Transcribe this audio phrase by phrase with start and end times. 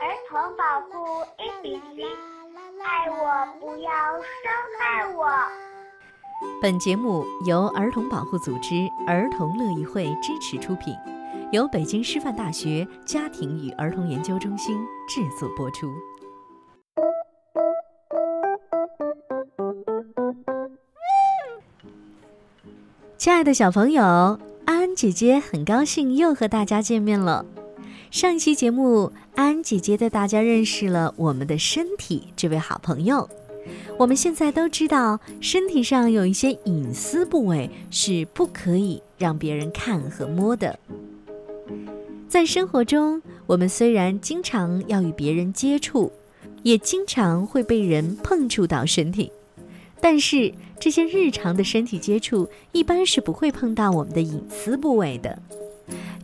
[0.00, 2.02] 儿童保护 A B C，
[2.82, 5.26] 爱我不要伤害我。
[6.60, 10.94] 本节目由儿童保护组织儿童乐意会支持出品，
[11.52, 14.76] 由北京师范大学家庭与儿童研究中心
[15.08, 15.94] 制作播出。
[23.16, 24.38] 亲爱的小朋友，
[24.94, 27.44] 姐姐很高兴又和大家见面了。
[28.10, 33.28] 上一期节目，安安姐姐带大家认识了我们的身体这位好朋友。
[33.98, 40.78] 我们现在都知道，身体上有一些隐私部位是不可以让别人看和摸的。
[42.28, 46.12] 在生活中，我们虽然经常要与别人接触，
[46.62, 49.32] 也经常会被人碰触到身体。
[50.00, 55.38] 但是这些日常的身体接触一般是不会碰到我们的隐私部位的。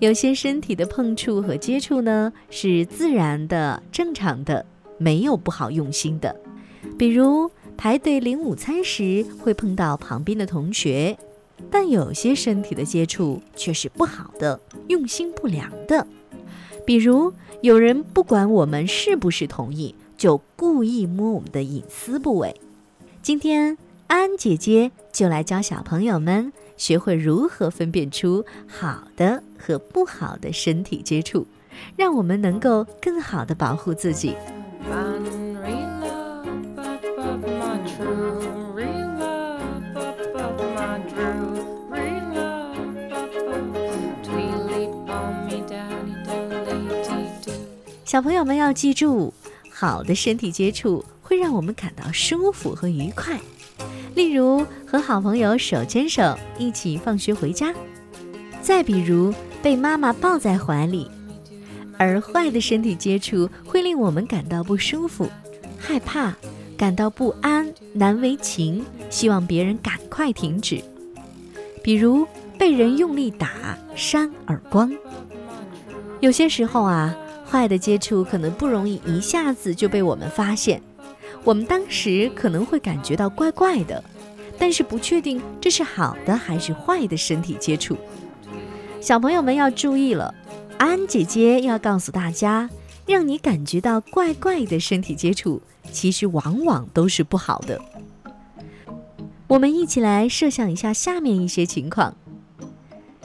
[0.00, 4.64] 有些身体的碰触和接触呢是自然的、正常的，
[4.98, 6.34] 没有不好用心的。
[6.98, 11.18] 比如排队领午餐时会碰到旁边的同学，
[11.70, 16.06] 但有些身体的接触却是不好的、用心不良的。
[16.86, 22.58] 比如有人不管我们是不是同意，就故意摸我们的隐私部位。
[23.22, 23.76] 今天，
[24.10, 31.46] 安安姐姐就来教小朋友们学会如何分辨出好的和不好的身体接触，
[31.94, 34.34] 让我们能够更好的保护自己。
[48.04, 49.32] 小朋友们要记住，
[49.72, 51.04] 好的身体接触。
[51.40, 53.40] 让我们感到舒服和愉快，
[54.14, 57.72] 例如和好朋友手牵手一起放学回家；
[58.60, 61.10] 再比如被妈妈抱在怀里。
[61.96, 65.30] 而坏的身体接触会令我们感到不舒服、
[65.78, 66.36] 害怕、
[66.76, 70.78] 感到不安、难为情，希望别人赶快停止。
[71.82, 72.26] 比如
[72.58, 74.92] 被人用力打、扇耳光。
[76.20, 77.16] 有些时候啊，
[77.50, 80.82] 坏的接触可能不容易一下子就被我们发现。
[81.44, 84.02] 我们当时可能会感觉到怪怪的，
[84.58, 87.96] 但是不确定这是好的还是坏的身体接触。
[89.00, 90.34] 小朋友们要注意了，
[90.78, 92.68] 安安姐姐要告诉大家，
[93.06, 97.80] 让你感觉到怪怪的身体接触，其实往往都是不好的。
[99.48, 102.14] 我们一起来设想一下下面一些情况，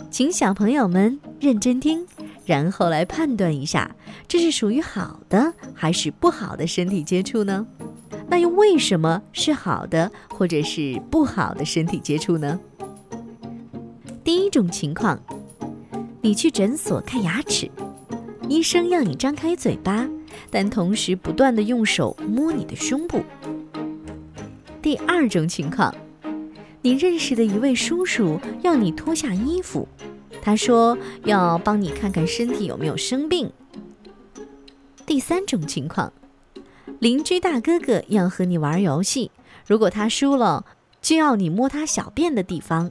[0.10, 2.08] 请小朋友们认真听，
[2.46, 3.94] 然后来判断一下，
[4.28, 7.68] 这是属于好的还是不好的身体接触呢？
[8.28, 12.60] 那又为什么是好的或者是不好的身体接触呢？
[14.24, 15.20] 第一种情况，
[16.22, 17.70] 你去诊所看牙齿，
[18.50, 20.10] 医生要你张开嘴巴，
[20.50, 23.24] 但同时不断的用手摸你的胸部。
[24.82, 25.94] 第二种情况，
[26.82, 29.88] 你认识的一位叔叔要你脱下衣服，
[30.42, 33.52] 他说要帮你看看身体有没有生病。
[35.06, 36.12] 第三种情况。
[37.00, 39.32] 邻居大哥哥要和你玩游戏，
[39.68, 40.66] 如果他输了，
[41.02, 42.90] 就要你摸他小便的地方；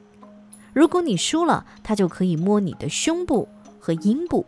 [0.73, 4.47] 如果你输了，他就可以摸你的胸部和阴部。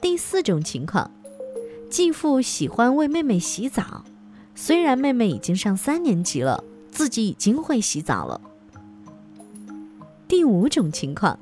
[0.00, 1.10] 第四种情况，
[1.90, 4.04] 继父喜欢为妹妹洗澡，
[4.54, 8.40] 虽然妹妹已经上三年级了，自己已经会洗澡了。
[10.28, 11.38] 第五种情况，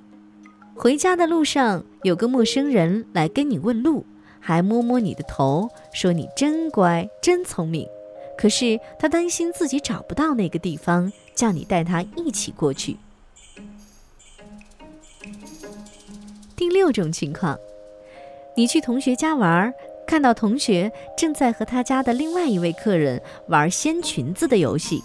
[0.74, 4.06] 回家的路上有个陌生人来跟你问路。
[4.47, 7.88] 还摸摸你的头，说你真乖，真聪明。
[8.37, 12.99] 可是他担心自己找不到那个地方，叫你带他一起过去。
[16.55, 17.59] 第六种情况，
[18.55, 19.72] 你去同学家玩，
[20.06, 25.03] 看到同学正在和他家的另外一位客人玩掀裙子的游戏。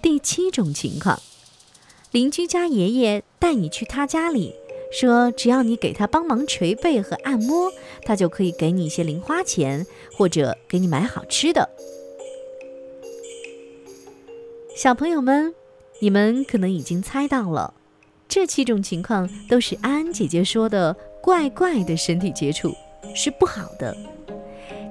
[0.00, 1.20] 第七种情况，
[2.12, 4.54] 邻居家爷爷带你去他家里。
[4.90, 7.70] 说：“只要你给他帮忙捶背和按摩，
[8.04, 9.86] 他就可以给你一些零花钱，
[10.16, 11.68] 或者给你买好吃的。”
[14.74, 15.54] 小朋友们，
[16.00, 17.74] 你们可能已经猜到了，
[18.28, 22.72] 这七种情况都是安安姐姐说的怪怪的身体接触，
[23.14, 23.94] 是不好的。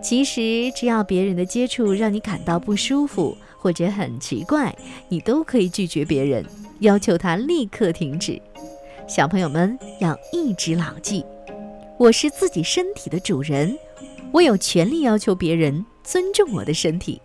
[0.03, 4.75] 其实，只要别人的接触让你感到不舒服或者很奇怪，
[5.09, 6.45] 你都可以拒绝别人，
[6.81, 8.39] 要求他立刻停止。
[9.07, 11.25] 小朋友们要一直牢记，
[11.97, 13.79] 我是自己身体的主人，
[14.33, 17.21] 我有权利要求别人尊重我的身体。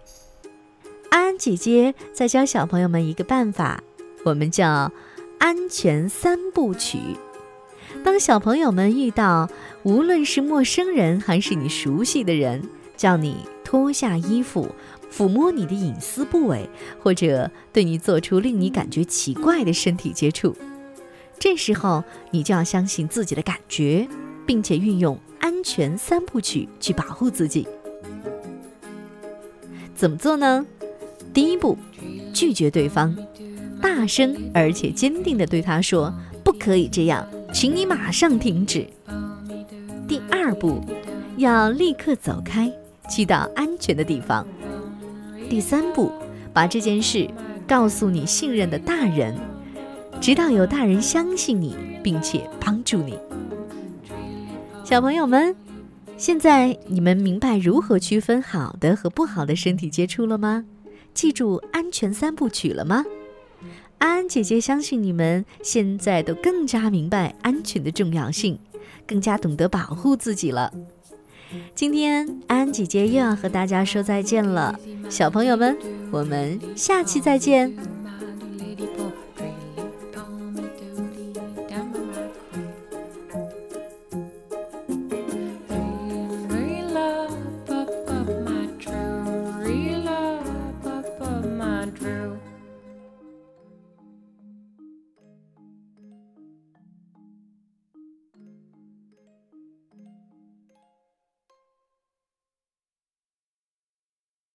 [1.10, 3.82] 安安姐姐在教小朋友们一个办法，
[4.24, 4.92] 我们叫
[5.40, 7.00] 安全三部曲。
[8.04, 9.50] 当小朋友们遇到
[9.82, 12.62] 无论是陌生人还是你熟悉的人，
[12.96, 14.68] 叫你脱下衣服，
[15.12, 16.70] 抚摸你的隐私部位，
[17.02, 20.56] 或者对你做出令你感觉奇怪的身体接触，
[21.42, 24.06] 这时候你就要相信自己的感觉，
[24.46, 27.66] 并且运用安全三部曲去保护自己。
[29.92, 30.64] 怎么做呢？
[31.34, 31.76] 第一步，
[32.32, 33.16] 拒绝对方，
[33.80, 38.86] 大声而且坚定地对他说：“不可以这样，请你马上停止。”
[40.06, 40.80] 第二步，
[41.38, 42.72] 要立刻走开，
[43.10, 44.46] 去到安全的地方。
[45.50, 46.12] 第三步，
[46.52, 47.28] 把这件事
[47.66, 49.36] 告诉你信任的大人，
[50.22, 53.18] 直到有大人相信你，并且帮助你。
[54.84, 55.56] 小朋友们，
[56.16, 60.64] 现在你们明白如何区分好的和不好的身体接触了吗？
[61.12, 63.04] 记住安全三部曲了吗？
[63.98, 68.56] 安安姐姐相信你们现在都更加明白安全的重要性，
[69.04, 70.72] 更加懂得保护自己了。
[71.74, 74.78] 今天安安姐姐又要和大家说再见了，
[75.10, 75.76] 小朋友们，
[76.12, 77.74] 我们下期再见。